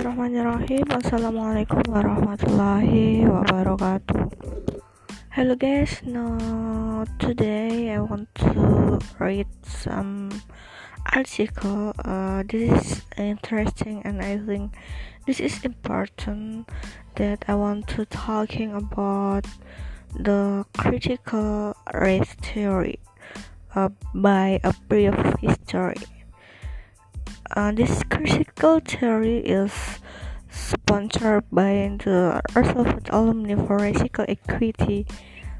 Bismillahirrahmanirrahim. 0.00 0.86
Assalamualaikum 0.96 1.84
warahmatullahi 1.92 3.20
wabarakatuh. 3.28 4.32
Hello 5.28 5.52
guys, 5.52 6.00
now 6.08 7.04
today 7.20 7.92
I 7.92 8.00
want 8.00 8.32
to 8.40 8.96
read 9.20 9.44
some 9.60 10.32
article. 11.04 11.92
Uh, 12.00 12.40
This 12.48 12.72
is 12.72 13.04
interesting 13.20 14.00
and 14.08 14.24
I 14.24 14.40
think 14.40 14.72
this 15.28 15.36
is 15.36 15.60
important 15.68 16.72
that 17.20 17.44
I 17.44 17.60
want 17.60 17.84
to 17.92 18.08
talking 18.08 18.72
about 18.72 19.44
the 20.16 20.64
critical 20.80 21.76
race 21.92 22.32
theory 22.40 23.04
uh, 23.76 23.92
by 24.16 24.64
a 24.64 24.72
brief 24.88 25.12
history. 25.44 26.00
Uh, 27.50 27.74
this 27.74 28.06
critical 28.06 28.78
theory 28.78 29.42
is 29.42 29.98
sponsored 30.70 31.44
by 31.50 31.90
the 32.04 32.40
Roosevelt 32.54 33.08
Alumni 33.10 33.54
for 33.66 33.78
Racial 33.78 34.24
Equity, 34.28 35.06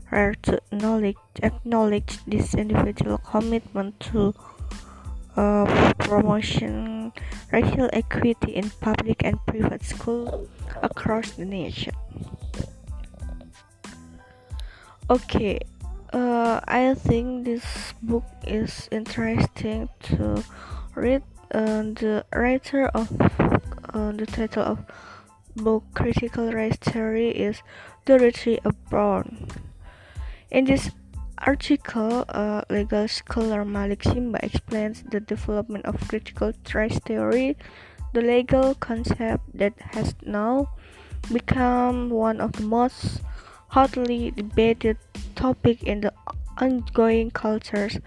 where 0.09 0.35
to 0.43 0.61
acknowledge, 0.71 1.17
acknowledge 1.43 2.19
this 2.27 2.55
individual 2.55 3.19
commitment 3.19 3.99
to 4.01 4.35
uh, 5.37 5.93
promotion 5.99 7.13
racial 7.51 7.91
equity 7.93 8.55
in 8.55 8.71
public 8.81 9.25
and 9.25 9.39
private 9.47 9.83
schools 9.83 10.49
across 10.83 11.33
the 11.33 11.45
nation. 11.45 11.95
Okay, 15.09 15.59
uh, 16.13 16.61
I 16.69 16.95
think 16.95 17.45
this 17.45 17.95
book 18.03 18.25
is 18.47 18.89
interesting 18.93 19.89
to 20.15 20.45
read 20.95 21.23
uh, 21.53 21.83
the 21.99 22.25
writer 22.33 22.87
of 22.95 23.11
uh, 23.93 24.13
the 24.13 24.27
title 24.27 24.63
of 24.63 24.79
book 25.57 25.85
Critical 25.95 26.53
Race 26.53 26.77
Theory 26.77 27.31
is 27.31 27.63
Dorothy 28.05 28.59
Brown. 28.89 29.49
In 30.51 30.65
this 30.65 30.91
article, 31.39 32.25
uh, 32.29 32.63
legal 32.71 33.09
scholar 33.09 33.65
Malik 33.65 34.05
Simba 34.05 34.39
explains 34.45 35.03
the 35.03 35.21
development 35.21 35.87
of 35.87 35.97
critical 36.09 36.53
race 36.75 36.99
theory, 37.01 37.57
the 38.13 38.21
legal 38.21 38.75
concept 38.75 39.45
that 39.55 39.75
has 39.93 40.15
now 40.25 40.71
become 41.33 42.11
one 42.11 42.41
of 42.41 42.53
the 42.53 42.63
most 42.63 43.23
hotly 43.69 44.31
debated 44.33 44.97
topic 45.35 45.83
in 45.83 46.01
the 46.01 46.13
ongoing 46.59 47.31
cultures 47.31 47.99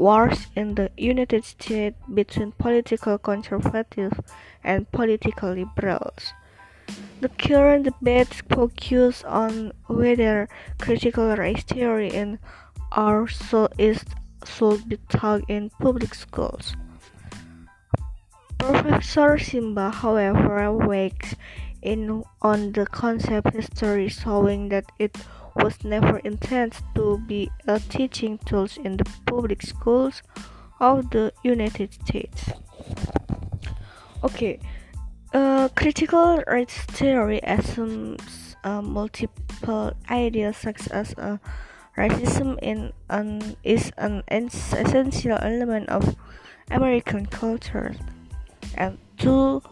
wars 0.00 0.46
in 0.56 0.74
the 0.76 0.90
United 0.96 1.44
States 1.44 1.96
between 2.14 2.52
political 2.52 3.18
conservatives 3.18 4.18
and 4.64 4.90
political 4.90 5.52
liberals. 5.52 6.32
The 7.20 7.28
current 7.28 7.84
debates 7.84 8.40
focus 8.48 9.22
on 9.24 9.72
whether 9.86 10.48
critical 10.80 11.36
race 11.36 11.62
theory 11.64 12.08
in 12.08 12.38
our 12.92 13.28
so 13.28 13.68
is 13.76 14.02
should 14.46 14.88
be 14.88 14.96
taught 15.10 15.44
in 15.48 15.68
public 15.78 16.14
schools. 16.14 16.74
Professor 18.58 19.38
Simba, 19.38 19.90
however, 19.90 20.72
wakes 20.72 21.36
in 21.82 22.24
on 22.40 22.72
the 22.72 22.86
concept 22.86 23.52
history 23.52 24.08
showing 24.08 24.70
that 24.70 24.86
it 24.98 25.16
was 25.62 25.82
never 25.84 26.18
intended 26.18 26.78
to 26.94 27.18
be 27.26 27.50
a 27.66 27.78
teaching 27.78 28.38
tool 28.44 28.68
in 28.84 28.96
the 28.96 29.04
public 29.26 29.62
schools 29.62 30.22
of 30.80 31.10
the 31.10 31.32
United 31.42 31.92
States. 31.92 32.50
Okay, 34.24 34.58
uh, 35.32 35.68
critical 35.74 36.42
race 36.46 36.84
theory 36.88 37.40
assumes 37.42 38.56
uh, 38.64 38.82
multiple 38.82 39.92
ideas 40.10 40.56
such 40.56 40.88
as 40.88 41.14
uh, 41.18 41.38
racism 41.96 42.58
in 42.62 42.92
an, 43.08 43.56
is 43.64 43.92
an 43.96 44.22
essential 44.28 45.38
element 45.40 45.88
of 45.88 46.16
American 46.70 47.26
culture, 47.26 47.94
and 48.74 48.98
two, 49.18 49.62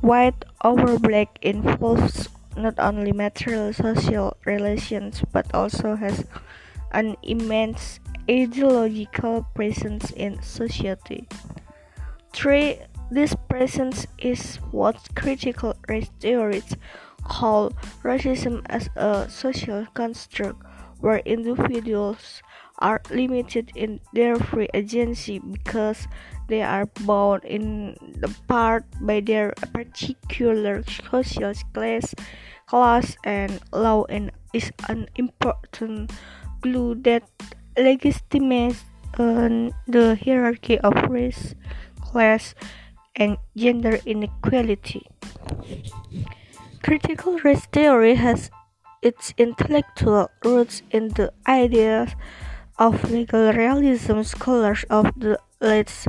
white 0.00 0.44
over 0.64 0.98
black 0.98 1.38
involves 1.42 2.28
not 2.56 2.74
only 2.78 3.12
material 3.12 3.72
social 3.72 4.36
relations 4.44 5.22
but 5.32 5.46
also 5.54 5.96
has 5.96 6.24
an 6.92 7.16
immense 7.22 8.00
ideological 8.30 9.46
presence 9.54 10.10
in 10.12 10.40
society. 10.42 11.28
3. 12.32 12.78
This 13.10 13.34
presence 13.48 14.06
is 14.18 14.56
what 14.70 14.96
critical 15.14 15.74
race 15.88 16.10
theorists 16.20 16.76
call 17.24 17.70
racism 18.02 18.62
as 18.66 18.88
a 18.96 19.28
social 19.28 19.86
construct 19.94 20.62
where 21.00 21.18
individuals 21.18 22.42
are 22.78 23.00
limited 23.10 23.70
in 23.74 24.00
their 24.12 24.36
free 24.36 24.68
agency 24.74 25.38
because 25.38 26.08
they 26.48 26.62
are 26.62 26.86
bound 27.06 27.44
in 27.44 27.96
the 28.20 28.28
part 28.48 28.84
by 29.00 29.20
their 29.20 29.52
particular 29.72 30.82
social 30.82 31.52
class, 31.72 32.14
class 32.66 33.16
and 33.24 33.60
law 33.72 34.04
and 34.08 34.30
is 34.52 34.72
an 34.88 35.08
important 35.16 36.12
glue 36.60 36.94
that 37.02 37.22
legitimates 37.76 38.84
uh, 39.18 39.70
the 39.86 40.18
hierarchy 40.24 40.78
of 40.78 40.94
race, 41.08 41.54
class, 42.00 42.54
and 43.16 43.36
gender 43.56 43.98
inequality. 44.06 45.06
Critical 46.82 47.38
race 47.38 47.66
theory 47.72 48.16
has 48.16 48.50
its 49.02 49.32
intellectual 49.36 50.30
roots 50.44 50.82
in 50.90 51.08
the 51.08 51.32
ideas 51.46 52.14
of 52.78 53.10
legal 53.10 53.52
realism 53.52 54.22
scholars 54.22 54.84
of 54.90 55.06
the 55.16 55.38
late 55.64 56.06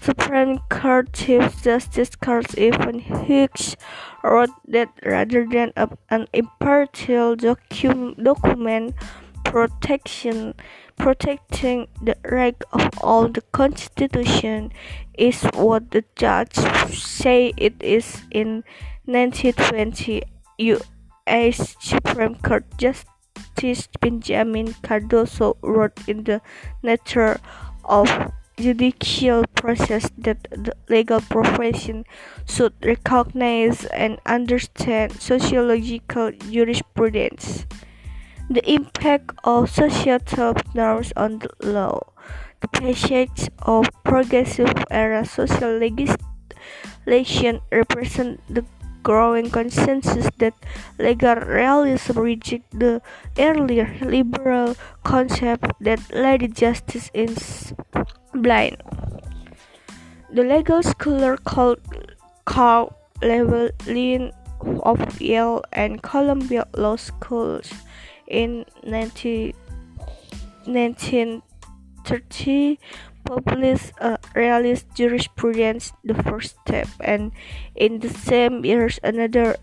Supreme 0.01 0.60
Court 0.69 1.12
Chief 1.13 1.62
Justice 1.62 2.16
Carl 2.16 2.44
Evan 2.57 3.00
Hicks 3.00 3.75
wrote 4.24 4.50
that 4.68 4.90
rather 5.04 5.46
than 5.46 5.74
an 6.10 6.28
impartial 6.34 7.36
docu 7.36 8.16
document 8.24 8.96
protection 9.44 10.54
protecting 10.98 11.88
the 12.01 12.16
right 12.24 12.56
of 12.72 12.90
all 13.01 13.28
the 13.28 13.42
Constitution 13.51 14.72
is 15.18 15.44
what 15.54 15.92
the 15.92 16.04
judge 16.16 16.56
say 16.94 17.51
it 17.57 17.75
is 17.81 18.24
in 18.31 18.63
1920 19.06 20.24
U.S. 20.60 21.75
Supreme 21.80 22.36
Court 22.36 22.66
Justice 22.78 23.88
Benjamin 24.00 24.75
Cardozo 24.84 25.57
wrote 25.62 25.98
in 26.07 26.24
the 26.24 26.42
Nature 26.84 27.40
of 27.84 28.31
judicial 28.59 29.45
process 29.56 30.11
that 30.17 30.44
the 30.51 30.73
legal 30.89 31.21
profession 31.21 32.03
should 32.45 32.73
recognize 32.83 33.85
and 33.85 34.19
understand 34.25 35.13
sociological 35.21 36.31
jurisprudence. 36.51 37.65
The 38.50 38.67
impact 38.69 39.31
of 39.44 39.69
societal 39.69 40.56
norms 40.73 41.13
on 41.15 41.39
the 41.39 41.50
law. 41.63 42.11
The 42.61 42.67
passage 42.67 43.50
of 43.61 43.88
progressive 44.03 44.73
era 44.91 45.23
social 45.25 45.79
legislation 45.79 47.62
represents 47.71 48.44
the 48.50 48.65
growing 49.03 49.50
consensus 49.50 50.27
that 50.39 50.53
legal 50.97 51.35
realism 51.35 52.19
rejects 52.19 52.67
the 52.75 53.01
earlier 53.38 53.95
liberal 54.01 54.75
concept 55.03 55.71
that 55.79 56.01
Lady 56.13 56.47
Justice 56.47 57.09
is 57.13 57.73
blind. 58.33 58.77
The 60.31 60.43
legal 60.43 60.83
scholar 60.83 61.37
called 61.37 61.79
Karl 62.45 62.95
Llewellyn 63.21 64.31
of 64.83 65.21
Yale 65.21 65.63
and 65.71 66.01
Columbia 66.01 66.67
Law 66.75 66.97
Schools 66.97 67.71
in 68.27 68.65
19, 68.83 69.53
1930 70.65 72.79
published 73.25 73.91
a 73.99 74.17
realist 74.35 74.85
jurisprudence 74.95 75.93
the 76.03 76.15
first 76.23 76.57
step 76.61 76.87
and 76.99 77.31
in 77.75 77.99
the 77.99 78.09
same 78.09 78.65
years 78.65 78.99
another 79.03 79.55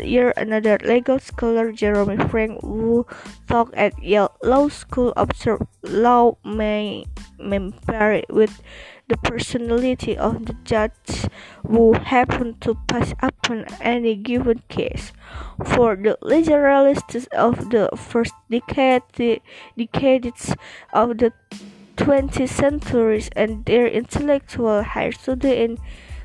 year 0.00 0.32
another 0.36 0.78
legal 0.84 1.18
scholar 1.18 1.72
Jeremy 1.72 2.16
Frank 2.28 2.60
who 2.62 3.06
taught 3.46 3.74
at 3.74 3.92
Yale 4.02 4.34
Law 4.42 4.68
School 4.68 5.12
observed 5.16 5.66
law 5.82 6.36
may, 6.44 7.06
may 7.38 7.58
vary 7.86 8.24
with 8.28 8.62
the 9.08 9.16
personality 9.18 10.16
of 10.16 10.46
the 10.46 10.54
judge 10.64 11.28
who 11.66 11.94
happened 11.94 12.60
to 12.60 12.74
pass 12.86 13.12
upon 13.20 13.64
any 13.80 14.14
given 14.14 14.62
case. 14.68 15.12
For 15.64 15.96
the 15.96 16.18
liberalists 16.22 17.26
of 17.28 17.70
the 17.70 17.88
first 17.96 18.34
decade, 18.50 19.02
the 19.16 19.40
decades 19.76 20.54
of 20.92 21.18
the 21.18 21.32
20th 21.96 22.48
centuries 22.48 23.28
and 23.34 23.64
their 23.64 23.88
intellectual 23.88 24.82
higher 24.82 25.12
study 25.12 25.56
in 25.56 25.78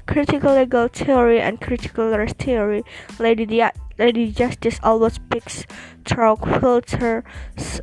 critical 0.08 0.56
legal 0.56 0.88
theory 0.88 1.40
and 1.40 1.60
critical 1.60 2.10
race 2.10 2.34
theory, 2.34 2.84
Lady, 3.20 3.46
Di- 3.46 3.72
Lady 3.98 4.32
Justice 4.32 4.80
always 4.84 5.20
picks 5.30 5.66
through 6.06 6.38
filters 6.60 7.24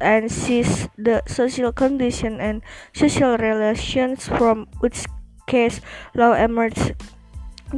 and 0.00 0.30
sees 0.30 0.88
the 0.98 1.22
social 1.26 1.72
condition 1.72 2.40
and 2.40 2.62
social 2.92 3.36
relations 3.36 4.28
from 4.28 4.66
which 4.80 5.04
case 5.46 5.80
law 6.14 6.32
emerges. 6.32 6.92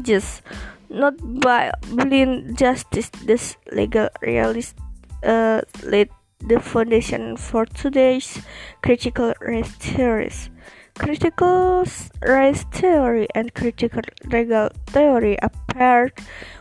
Just 0.00 0.42
not 0.88 1.14
by 1.40 1.72
blind 1.88 2.56
justice, 2.56 3.10
this 3.24 3.56
legal 3.72 4.08
realist 4.20 4.76
uh, 5.22 5.60
led 5.84 6.08
the 6.40 6.60
foundation 6.60 7.36
for 7.36 7.66
today's 7.66 8.42
critical 8.82 9.32
race 9.40 9.70
theories. 9.72 10.51
Critical 11.02 11.84
race 12.22 12.64
theory 12.70 13.26
and 13.34 13.52
critical 13.54 14.02
legal 14.24 14.68
theory 14.86 15.36
appeared 15.42 16.12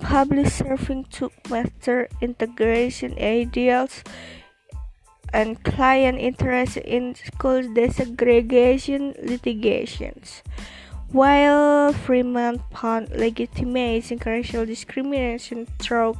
published 0.00 0.56
serving 0.58 1.04
to 1.04 1.30
master 1.48 2.08
integration 2.20 3.12
ideals 3.18 4.02
and 5.32 5.62
client 5.62 6.18
interest 6.18 6.76
in 6.78 7.14
school 7.14 7.62
desegregation 7.62 9.14
litigations. 9.22 10.42
While 11.12 11.92
Freeman 11.92 12.62
found 12.72 13.08
legitimizing 13.10 14.24
racial 14.24 14.64
discrimination 14.64 15.66
through 15.78 16.16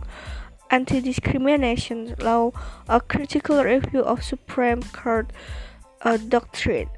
anti-discrimination 0.70 2.14
law, 2.20 2.52
a 2.88 3.00
critical 3.00 3.62
review 3.64 4.02
of 4.02 4.22
Supreme 4.22 4.82
Court 4.82 5.32
uh, 6.02 6.16
doctrine. 6.16 6.88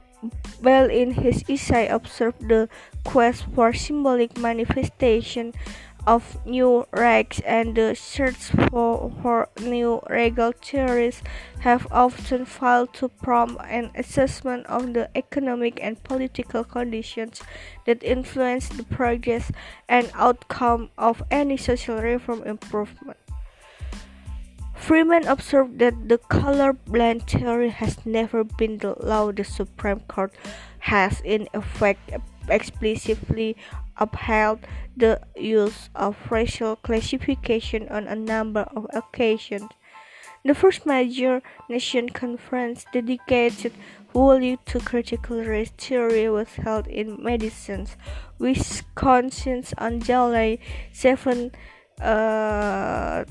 Bell 0.62 0.88
in 0.88 1.12
his 1.12 1.44
essay 1.48 1.88
observed 1.88 2.48
the 2.48 2.68
quest 3.04 3.46
for 3.54 3.72
symbolic 3.72 4.36
manifestation 4.38 5.52
of 6.06 6.44
new 6.44 6.84
rights 6.92 7.40
and 7.46 7.76
the 7.76 7.94
search 7.94 8.50
for, 8.70 9.12
for 9.22 9.48
new 9.60 10.00
legal 10.10 10.52
theories 10.52 11.22
have 11.60 11.86
often 11.92 12.44
failed 12.44 12.92
to 12.94 13.08
prompt 13.08 13.62
an 13.68 13.90
assessment 13.94 14.66
of 14.66 14.94
the 14.94 15.08
economic 15.14 15.78
and 15.82 16.02
political 16.02 16.64
conditions 16.64 17.42
that 17.86 18.02
influence 18.02 18.68
the 18.68 18.82
progress 18.82 19.52
and 19.88 20.10
outcome 20.14 20.90
of 20.98 21.22
any 21.30 21.56
social 21.56 22.00
reform 22.02 22.42
improvement. 22.42 23.16
Freeman 24.74 25.24
observed 25.28 25.78
that 25.78 26.08
the 26.08 26.18
colorblind 26.18 27.30
theory 27.30 27.70
has 27.70 28.04
never 28.04 28.42
been 28.42 28.78
the 28.78 28.96
law 28.98 29.30
the 29.30 29.44
Supreme 29.44 30.00
Court 30.08 30.34
has 30.80 31.20
in 31.20 31.46
effect 31.54 32.10
explicitly 32.48 33.56
upheld 33.96 34.60
the 34.96 35.20
use 35.36 35.90
of 35.94 36.16
racial 36.30 36.76
classification 36.76 37.88
on 37.88 38.06
a 38.06 38.16
number 38.16 38.62
of 38.74 38.86
occasions. 38.92 39.70
The 40.44 40.54
first 40.54 40.86
major 40.86 41.40
nation 41.68 42.08
conference 42.08 42.84
dedicated 42.92 43.72
wholly 44.12 44.58
to 44.66 44.80
critical 44.80 45.38
race 45.38 45.70
theory 45.78 46.28
was 46.28 46.48
held 46.56 46.88
in 46.88 47.22
Madison, 47.22 47.86
Wisconsin 48.38 49.64
on 49.78 50.00
July 50.00 50.58
7, 50.92 51.52
uh, 52.00 53.24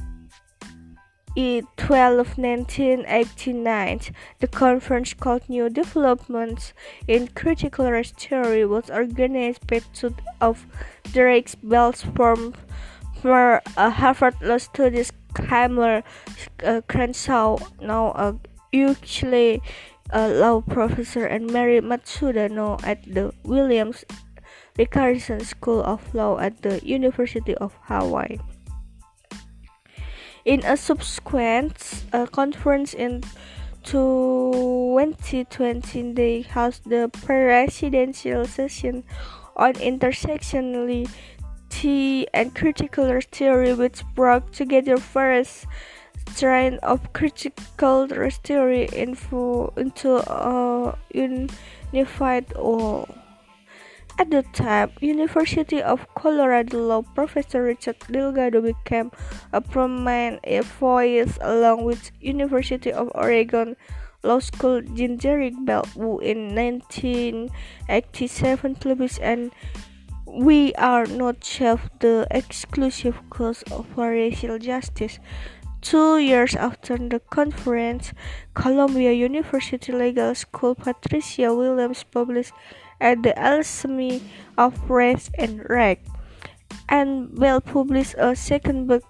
12 1.35 2.37
1989, 2.37 4.01
the 4.39 4.47
conference 4.47 5.13
called 5.13 5.47
New 5.47 5.69
Developments 5.69 6.73
in 7.07 7.27
Critical 7.29 7.89
Race 7.89 8.11
Theory 8.11 8.65
was 8.65 8.89
organized 8.89 9.65
by 9.67 9.79
two 9.93 10.13
of 10.41 10.65
Derrick 11.13 11.51
Bell's 11.63 12.03
former 12.03 13.61
uh, 13.77 13.89
Harvard 13.89 14.35
Law 14.41 14.57
Studies 14.57 15.13
Kamler 15.33 16.03
uh, 16.65 16.81
Crenshaw, 16.89 17.57
now 17.79 18.11
a 18.11 18.35
UCLA 18.73 19.61
uh, 20.13 20.27
law 20.27 20.59
professor, 20.59 21.25
and 21.25 21.49
Mary 21.51 21.79
Matsuda, 21.79 22.51
now 22.51 22.77
at 22.83 23.03
the 23.03 23.33
Williams 23.43 24.03
Rickarson 24.77 25.45
School 25.45 25.81
of 25.83 26.13
Law 26.13 26.39
at 26.39 26.61
the 26.61 26.85
University 26.85 27.55
of 27.55 27.77
Hawaii. 27.83 28.37
In 30.43 30.65
a 30.65 30.75
subsequent 30.75 32.03
uh, 32.13 32.25
conference 32.25 32.95
in 32.95 33.21
2020, 33.83 36.13
they 36.13 36.41
held 36.41 36.79
the 36.85 37.11
presidential 37.13 38.45
session 38.45 39.03
on 39.55 39.73
intersectionality 39.73 41.07
and 42.33 42.55
critical 42.55 43.21
theory, 43.31 43.73
which 43.73 44.03
brought 44.15 44.51
together 44.51 44.97
various 44.97 45.67
strain 46.31 46.79
of 46.81 47.13
critical 47.13 48.07
theory 48.07 48.89
into, 48.93 49.71
into 49.77 50.17
a 50.17 50.97
unified 51.13 52.51
whole. 52.55 53.20
At 54.19 54.29
the 54.29 54.43
time, 54.53 54.91
University 55.01 55.81
of 55.81 56.05
Colorado 56.15 56.77
law 56.85 57.01
professor 57.01 57.63
Richard 57.63 57.95
Delgado 58.11 58.61
became 58.61 59.11
a 59.51 59.61
prominent 59.61 60.45
voice 60.79 61.39
along 61.41 61.85
with 61.85 62.11
University 62.21 62.91
of 62.91 63.11
Oregon 63.15 63.75
Law 64.23 64.39
School 64.39 64.81
Jean 64.81 65.17
Derrick 65.17 65.53
Bell, 65.65 65.85
who 65.95 66.19
in 66.19 66.53
1987 66.53 68.75
published 68.75 69.19
and 69.21 69.51
we 70.27 70.73
are 70.75 71.07
not 71.07 71.43
shelf 71.43 71.89
the 71.99 72.27
exclusive 72.31 73.19
cause 73.29 73.63
of 73.71 73.85
racial 73.97 74.57
justice. 74.59 75.19
Two 75.81 76.19
years 76.19 76.55
after 76.55 76.97
the 76.97 77.19
conference, 77.19 78.13
Columbia 78.53 79.11
University 79.13 79.91
Legal 79.91 80.35
School 80.35 80.75
Patricia 80.75 81.53
Williams 81.53 82.03
published 82.03 82.53
at 83.01 83.23
the 83.23 83.37
Alchemy 83.37 84.21
of 84.57 84.89
Race 84.89 85.29
and 85.33 85.67
Rag, 85.67 85.99
and 86.87 87.33
Bell 87.37 87.59
published 87.59 88.15
a 88.17 88.35
second 88.35 88.87
book, 88.87 89.03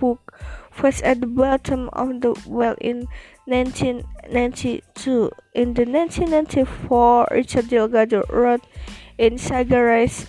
book 0.00 0.32
Face 0.72 1.02
at 1.04 1.20
the 1.20 1.28
Bottom 1.28 1.90
of 1.92 2.20
the 2.20 2.34
Well 2.48 2.74
in 2.80 3.06
1992. 3.44 5.30
In 5.54 5.74
the 5.74 5.84
1994, 5.84 7.28
Richard 7.30 7.68
Delgado 7.68 8.24
wrote 8.30 8.66
in 9.18 9.36
Race 9.36 10.26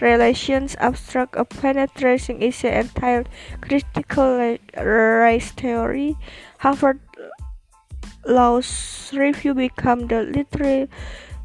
relations 0.00 0.76
abstract 0.80 1.34
of 1.36 1.48
penetrating 1.48 2.42
essay 2.42 2.80
entitled 2.80 3.28
Critical 3.60 4.58
Race 4.76 5.50
Theory. 5.52 6.16
Harvard 6.58 7.00
Law's 8.26 9.12
Review 9.14 9.54
became 9.54 10.08
the 10.08 10.22
literary 10.24 10.88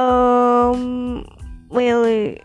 um, 0.00 1.24
really 1.70 2.40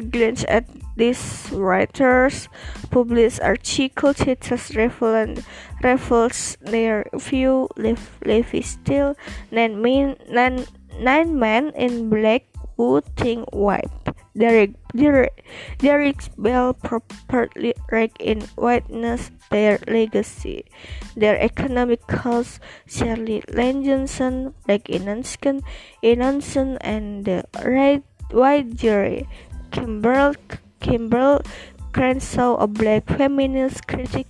glance 0.00 0.44
at 0.48 0.64
these 0.96 1.48
writers 1.52 2.48
published 2.90 3.40
article 3.40 4.14
titles 4.14 4.74
reveal 4.74 5.42
reveals 5.82 6.56
their 6.60 7.04
view 7.14 7.68
Levi 7.76 8.60
still 8.60 9.14
nine 9.50 9.80
men 9.80 10.16
nine, 10.30 10.66
nine 11.00 11.38
men 11.38 11.72
in 11.74 12.10
black 12.10 12.44
who 12.76 13.00
think 13.16 13.48
white 13.52 13.90
Derrick, 14.40 14.72
Derrick, 14.96 15.44
Derrick 15.76 16.24
Bell 16.40 16.72
properly 16.72 17.76
rank 17.92 18.16
in 18.18 18.40
whiteness 18.56 19.30
their 19.52 19.78
legacy. 19.86 20.64
Their 21.14 21.36
economic 21.36 22.06
cause, 22.08 22.58
Shirley 22.88 23.44
Johnson, 23.52 24.54
Black 24.64 24.88
Inanson, 24.88 25.60
Inanson, 26.02 26.78
and 26.80 27.28
the 27.28 27.44
right 27.60 28.02
white 28.32 28.74
jury. 28.74 29.28
Kimberl, 29.70 30.34
Kimberl 30.80 31.42
Crenshaw, 31.92 32.56
a 32.56 32.66
black 32.66 33.06
feminist 33.06 33.86
critic 33.86 34.26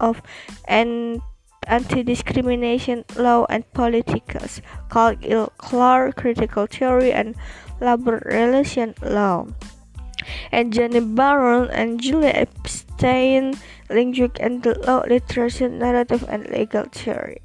of 0.00 0.22
and 0.66 1.20
anti-discrimination 1.66 3.04
law 3.16 3.46
and 3.48 3.70
politics, 3.72 4.60
called 4.88 5.24
Clark 5.58 6.16
critical 6.16 6.66
theory 6.66 7.12
and 7.12 7.34
labor 7.80 8.22
relation 8.26 8.94
law. 9.02 9.46
And 10.52 10.72
Jenny 10.72 11.00
Baron 11.00 11.68
and 11.70 12.00
Julia 12.00 12.32
Epstein 12.34 13.54
linguistic 13.90 14.40
and 14.40 14.64
law 14.86 15.02
literature 15.06 15.68
narrative 15.68 16.24
and 16.28 16.48
legal 16.48 16.84
theory. 16.84 17.40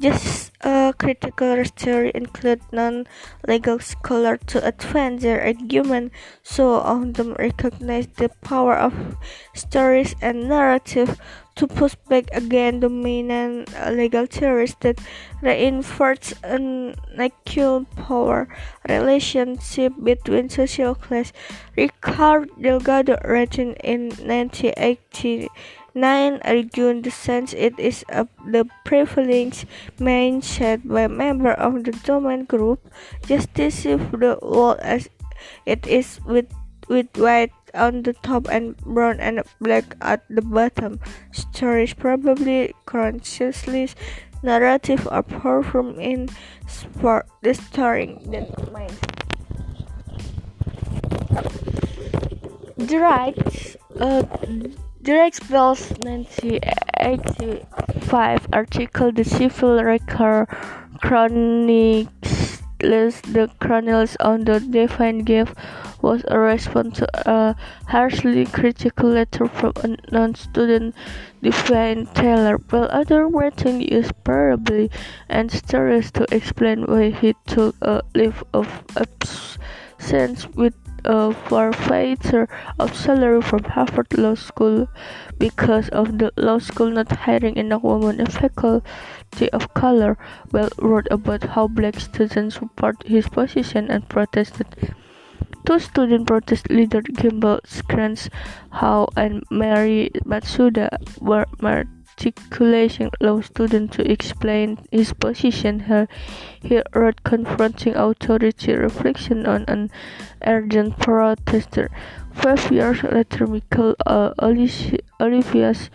Just 0.00 0.52
a 0.62 0.94
critical 0.96 1.62
theory 1.76 2.10
include 2.14 2.62
non-legal 2.72 3.80
scholars 3.80 4.40
to 4.46 4.64
advance 4.66 5.22
their 5.22 5.44
argument, 5.44 6.12
so 6.42 6.80
of 6.80 7.14
them 7.14 7.36
recognize 7.38 8.08
the 8.16 8.30
power 8.40 8.76
of 8.76 9.16
stories 9.54 10.16
and 10.22 10.48
narrative 10.48 11.20
to 11.60 11.68
push 11.68 11.94
back 12.08 12.24
against 12.32 12.80
dominant 12.80 13.68
uh, 13.76 13.90
legal 13.90 14.24
theories 14.24 14.74
that 14.80 14.98
reinforce 15.42 16.32
an 16.42 16.96
equal 17.20 17.84
power 18.00 18.48
relationship 18.88 19.92
between 20.02 20.48
social 20.48 20.94
class. 20.94 21.34
Ricardo 21.76 22.48
Delgado 22.56 23.20
written 23.28 23.74
in 23.84 24.08
1980 24.08 25.48
Nine 25.92 26.40
argued 26.44 27.02
the 27.02 27.10
sense 27.10 27.52
it 27.52 27.76
is 27.76 28.04
the 28.46 28.64
prevailing 28.84 29.50
mindset 29.98 30.86
by 30.86 31.08
members 31.08 31.56
of 31.58 31.82
the 31.82 31.90
dominant 32.06 32.46
group, 32.46 32.78
justice 33.26 33.82
the 33.82 34.38
world 34.40 34.78
as 34.80 35.10
it 35.66 35.88
is 35.88 36.20
with 36.24 36.46
with 36.88 37.10
white 37.16 37.50
on 37.74 38.02
the 38.02 38.12
top 38.12 38.48
and 38.50 38.76
brown 38.78 39.20
and 39.20 39.42
black 39.60 39.96
at 40.00 40.24
the 40.28 40.42
bottom. 40.42 40.98
Stories 41.32 41.94
probably 41.94 42.74
consciously 42.86 43.88
narrative 44.42 45.06
are 45.10 45.22
performed 45.22 45.98
in 45.98 46.28
sport 46.66 47.26
distorting 47.42 48.30
that 48.30 48.72
mind. 48.72 48.96
Direct 52.86 53.76
uh, 53.98 54.22
Derrick 55.02 55.34
Bell's 55.48 55.90
1985 56.04 58.48
article 58.52 59.10
The 59.12 59.24
Civil 59.24 59.82
Record 59.82 60.46
Chronicles 62.80 63.20
the 63.20 63.50
Chronicles 63.60 64.16
on 64.20 64.44
the 64.44 64.58
Divine 64.58 65.18
Gift 65.18 65.54
was 66.00 66.24
a 66.28 66.38
response 66.38 66.96
to 66.98 67.30
a 67.30 67.54
harshly 67.88 68.46
critical 68.46 69.10
letter 69.10 69.46
from 69.46 69.72
a 69.84 69.96
non-student 70.10 70.94
Divine 71.42 72.06
Taylor. 72.14 72.56
Bell 72.56 72.88
other 72.90 73.28
writing 73.28 73.82
used 73.82 74.12
parable 74.24 74.88
and 75.28 75.52
stories 75.52 76.10
to 76.12 76.24
explain 76.34 76.86
why 76.86 77.10
he 77.10 77.34
took 77.46 77.76
a 77.82 78.02
leave 78.14 78.42
of 78.54 78.82
absence 78.96 80.48
with 80.48 80.74
a 81.04 81.32
forfeiture 81.32 82.48
of 82.78 82.94
salary 82.94 83.42
from 83.42 83.64
Harvard 83.64 84.16
Law 84.16 84.34
School 84.34 84.88
because 85.38 85.88
of 85.90 86.18
the 86.18 86.32
law 86.36 86.58
school 86.58 86.90
not 86.90 87.10
hiring 87.10 87.56
enough 87.56 87.82
women 87.82 88.26
faculty 88.26 89.50
of 89.52 89.74
color. 89.74 90.16
Well 90.52 90.70
wrote 90.78 91.08
about 91.10 91.44
how 91.44 91.68
black 91.68 92.00
students 92.00 92.56
support 92.56 93.02
his 93.06 93.28
position 93.28 93.90
and 93.90 94.08
protested. 94.08 94.94
Two 95.66 95.78
student 95.78 96.26
protest 96.26 96.70
leaders 96.70 97.04
Gimbal 97.04 97.60
Scrans 97.66 98.30
Howe 98.70 99.08
and 99.16 99.44
Mary 99.50 100.10
Matsuda 100.24 100.88
were 101.20 101.46
matriculating 102.20 103.10
law 103.20 103.40
students 103.40 103.96
to 103.96 104.10
explain 104.10 104.78
his 104.90 105.12
position. 105.14 105.80
Here, 105.80 106.08
he 106.62 106.82
wrote 106.94 107.24
confronting 107.24 107.94
authority 107.94 108.74
reflection 108.74 109.46
on 109.46 109.64
an 109.68 109.90
urgent 110.46 110.98
protester. 110.98 111.90
Five 112.32 112.70
years 112.70 113.02
later, 113.02 113.46
Michael 113.46 113.94
uh, 114.06 114.32
Olivas 114.38 115.88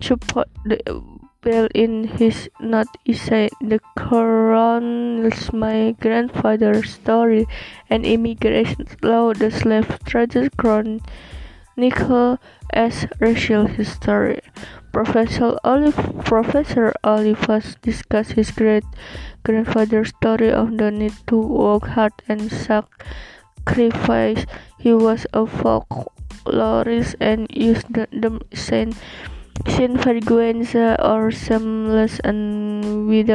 support 0.00 0.48
the 0.64 0.80
in 1.74 2.04
his 2.04 2.50
not 2.60 2.86
essay, 3.08 3.48
The 3.62 3.80
Chronicles 3.96 5.54
My 5.54 5.92
Grandfather's 5.98 6.90
Story 6.90 7.46
and 7.88 8.04
Immigration 8.04 8.86
Law, 9.02 9.32
The 9.32 9.50
Slave 9.50 9.98
Trade 10.04 10.50
Chronicle 11.80 12.36
as 12.74 13.06
Racial 13.20 13.64
History. 13.64 14.40
Professor 14.92 15.56
Olive 15.64 15.96
Professor 16.26 16.92
Olivas 17.02 17.80
discussed 17.80 18.32
his 18.32 18.50
great 18.50 18.84
grandfather's 19.44 20.10
story 20.10 20.52
of 20.52 20.76
the 20.76 20.90
need 20.90 21.14
to 21.28 21.40
work 21.40 21.86
hard 21.96 22.12
and 22.28 22.52
sacrifice 22.52 24.44
he 24.78 24.92
was 24.92 25.24
a 25.32 25.46
folklorist 25.46 27.14
and 27.18 27.48
used 27.48 27.88
the, 27.94 28.06
the 28.12 28.38
Saint, 28.54 28.94
Saint 29.66 29.96
Vergüenza 29.96 31.02
or 31.02 31.30
Shameless 31.30 32.20
and 32.20 33.08
with 33.08 33.30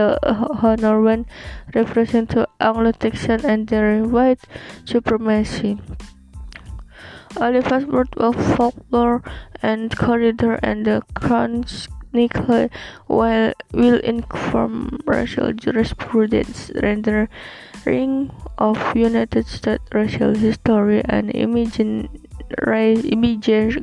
honor 0.61 1.01
when 1.01 1.25
referring 1.73 2.27
to 2.27 2.47
Anglo-Texan 2.59 3.43
and 3.43 3.67
their 3.69 4.03
white 4.03 4.41
supremacy. 4.85 5.79
Oliver's 7.38 7.86
work 7.86 8.08
of 8.18 8.36
folklore 8.56 9.24
and 9.62 9.96
corridor 9.98 10.60
and 10.63 10.86
the 10.86 11.01
chronicle 11.15 12.70
while 13.08 13.54
will 13.74 14.00
inform 14.00 15.00
racial 15.06 15.51
jurisprudence 15.54 16.72
rendering 16.82 18.32
of 18.58 18.96
United 18.96 19.46
States 19.48 19.84
racial 19.94 20.34
history 20.34 21.01
and 21.06 21.34
image 21.36 21.80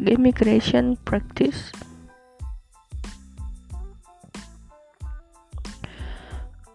immigration 0.08 0.96
practice. 1.04 1.72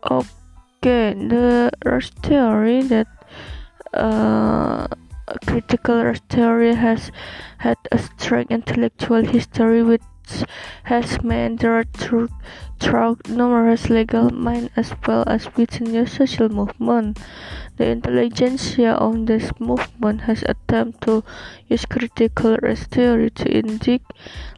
Okay, 0.09 1.13
the 1.17 1.71
race 1.83 2.11
theory 2.21 2.81
that 2.83 3.07
uh, 3.93 4.87
critical 5.45 6.13
theory 6.29 6.75
has 6.75 7.11
had 7.59 7.77
a 7.91 7.97
strong 7.97 8.45
intellectual 8.49 9.23
history 9.25 9.83
which 9.83 10.01
has 10.83 11.23
meandered 11.23 11.91
through, 11.93 12.29
through 12.79 13.17
numerous 13.29 13.89
legal 13.89 14.29
minds 14.29 14.69
as 14.75 14.93
well 15.07 15.23
as 15.27 15.47
within 15.55 15.91
the 15.91 16.05
social 16.05 16.49
movement. 16.49 17.19
The 17.77 17.87
intelligentsia 17.87 18.91
of 18.93 19.25
this 19.25 19.51
movement 19.59 20.21
has 20.21 20.43
attempted 20.43 21.01
to 21.01 21.23
use 21.67 21.85
critical 21.85 22.57
theory 22.57 23.29
to 23.29 23.57
indict 23.57 24.01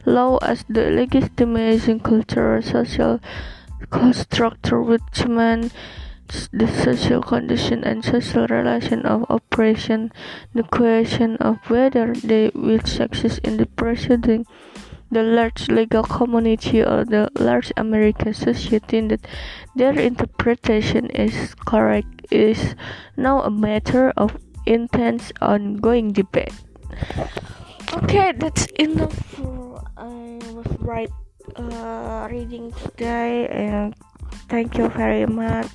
law 0.05 0.37
as 0.41 0.63
the 0.69 0.89
legitimizing 0.89 2.03
cultural 2.03 2.61
social 2.61 3.19
construct 3.89 4.71
which 4.71 5.27
meant 5.27 5.73
the 6.51 6.67
social 6.67 7.21
condition 7.21 7.83
and 7.83 8.03
social 8.03 8.47
relation 8.47 9.05
of 9.05 9.25
oppression, 9.29 10.11
the 10.53 10.63
question 10.63 11.35
of 11.37 11.57
whether 11.69 12.13
they 12.13 12.51
will 12.53 12.81
succeed 12.85 13.39
in 13.43 13.57
the 13.57 13.65
preceding 13.65 14.45
the 15.11 15.23
large 15.23 15.67
legal 15.69 16.03
community 16.03 16.81
or 16.81 17.03
the 17.03 17.29
large 17.39 17.71
American 17.77 18.33
society 18.33 19.01
that 19.07 19.25
their 19.75 19.97
interpretation 19.99 21.07
is 21.07 21.55
correct 21.65 22.25
is 22.31 22.75
now 23.17 23.41
a 23.41 23.49
matter 23.49 24.11
of 24.17 24.37
intense 24.65 25.31
ongoing 25.41 26.13
debate. 26.13 26.53
Okay, 27.93 28.33
that's 28.37 28.67
enough 28.77 29.13
for 29.33 29.81
I 29.97 30.37
was 30.53 30.67
right 30.79 31.09
uh, 31.55 32.27
reading 32.31 32.71
today 32.73 33.47
and 33.47 33.95
thank 34.49 34.77
you 34.77 34.89
very 34.89 35.25
much. 35.25 35.69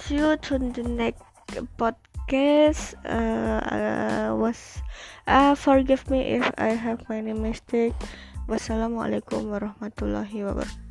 See 0.00 0.16
you 0.16 0.36
to 0.48 0.58
the 0.58 0.82
next 0.82 1.22
podcast. 1.76 2.94
Uh, 3.04 3.60
uh, 3.60 4.36
was 4.36 4.80
uh, 5.26 5.54
forgive 5.54 6.08
me 6.10 6.40
if 6.40 6.50
I 6.56 6.72
have 6.78 7.04
many 7.08 7.32
mistake. 7.34 7.92
Wassalamualaikum 8.48 9.48
warahmatullahi 9.52 10.44
wabarakatuh. 10.44 10.83